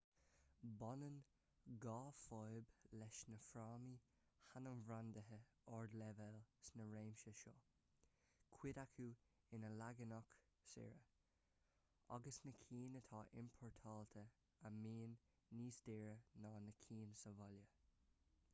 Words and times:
baineann 0.81 1.17
dhá 1.83 1.95
fhadhb 2.19 2.69
leis 3.01 3.17
na 3.33 3.37
frámaí 3.47 3.97
hainmbhrandaithe 4.53 5.37
ardleibhéal 5.79 6.39
sna 6.69 6.87
réimsí 6.93 7.33
seo 7.41 7.53
cuid 8.55 8.79
acu 8.85 9.05
ina 9.57 9.69
leaganacha 9.81 10.41
saora 10.71 11.05
agus 12.17 12.39
na 12.47 12.53
cinn 12.63 12.99
atá 13.01 13.21
iompórtáilte 13.43 14.23
a 14.69 14.73
bhíonn 14.79 15.13
níos 15.61 15.81
daora 15.91 16.17
ná 16.47 16.55
na 16.67 16.75
cinn 16.85 17.15
sa 17.25 17.35
bhaile 17.43 17.69